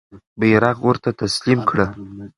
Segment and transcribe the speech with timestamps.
[0.39, 1.85] بیرغ ورته تسلیم کړه.